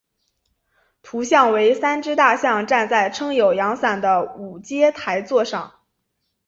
[1.03, 5.75] 图像为三只大象站在撑有阳伞的五阶台座上。